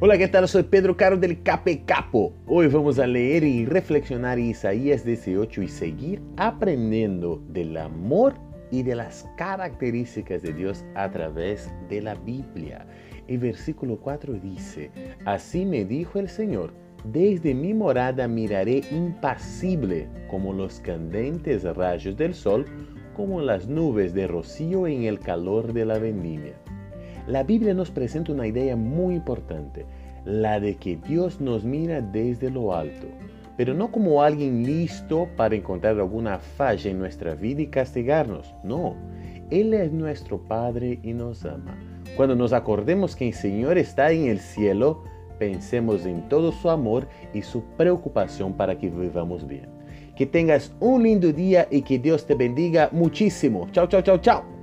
Hola, 0.00 0.16
¿qué 0.16 0.28
tal? 0.28 0.46
Soy 0.46 0.62
Pedro 0.62 0.96
Caro 0.96 1.16
del 1.16 1.42
Cape 1.42 1.82
Capo. 1.84 2.32
Hoy 2.46 2.68
vamos 2.68 3.00
a 3.00 3.06
leer 3.08 3.42
y 3.42 3.66
reflexionar 3.66 4.38
Isaías 4.38 5.04
18 5.04 5.60
y 5.62 5.66
seguir 5.66 6.22
aprendiendo 6.36 7.42
del 7.48 7.76
amor 7.76 8.34
y 8.70 8.84
de 8.84 8.94
las 8.94 9.28
características 9.36 10.42
de 10.42 10.52
Dios 10.52 10.84
a 10.94 11.10
través 11.10 11.68
de 11.88 12.00
la 12.00 12.14
Biblia. 12.14 12.86
El 13.26 13.38
versículo 13.38 13.98
4 13.98 14.34
dice, 14.34 14.92
Así 15.24 15.66
me 15.66 15.84
dijo 15.84 16.20
el 16.20 16.28
Señor, 16.28 16.72
desde 17.02 17.52
mi 17.52 17.74
morada 17.74 18.28
miraré 18.28 18.82
impasible 18.92 20.06
como 20.30 20.52
los 20.52 20.78
candentes 20.78 21.64
rayos 21.64 22.16
del 22.16 22.34
sol, 22.34 22.66
como 23.16 23.40
las 23.40 23.66
nubes 23.66 24.14
de 24.14 24.28
rocío 24.28 24.86
en 24.86 25.02
el 25.02 25.18
calor 25.18 25.72
de 25.72 25.84
la 25.84 25.98
vendimia. 25.98 26.54
La 27.28 27.42
Biblia 27.42 27.74
nos 27.74 27.90
presenta 27.90 28.32
una 28.32 28.46
idea 28.46 28.74
muy 28.74 29.14
importante, 29.14 29.84
la 30.24 30.58
de 30.60 30.76
que 30.76 30.96
Dios 30.96 31.42
nos 31.42 31.62
mira 31.62 32.00
desde 32.00 32.50
lo 32.50 32.74
alto, 32.74 33.06
pero 33.58 33.74
no 33.74 33.92
como 33.92 34.22
alguien 34.22 34.64
listo 34.64 35.28
para 35.36 35.54
encontrar 35.54 35.98
alguna 36.00 36.38
falla 36.38 36.90
en 36.90 36.98
nuestra 36.98 37.34
vida 37.34 37.60
y 37.60 37.66
castigarnos, 37.66 38.54
no. 38.64 38.96
Él 39.50 39.74
es 39.74 39.92
nuestro 39.92 40.38
Padre 40.38 41.00
y 41.02 41.12
nos 41.12 41.44
ama. 41.44 41.78
Cuando 42.16 42.34
nos 42.34 42.54
acordemos 42.54 43.14
que 43.14 43.28
el 43.28 43.34
Señor 43.34 43.76
está 43.76 44.10
en 44.10 44.28
el 44.28 44.38
cielo, 44.38 45.04
pensemos 45.38 46.06
en 46.06 46.30
todo 46.30 46.50
su 46.50 46.70
amor 46.70 47.08
y 47.34 47.42
su 47.42 47.62
preocupación 47.76 48.54
para 48.54 48.78
que 48.78 48.88
vivamos 48.88 49.46
bien. 49.46 49.68
Que 50.16 50.24
tengas 50.24 50.72
un 50.80 51.02
lindo 51.02 51.30
día 51.30 51.68
y 51.70 51.82
que 51.82 51.98
Dios 51.98 52.26
te 52.26 52.34
bendiga 52.34 52.88
muchísimo. 52.90 53.68
Chao, 53.70 53.86
chao, 53.86 54.00
chao, 54.00 54.16
chao. 54.16 54.57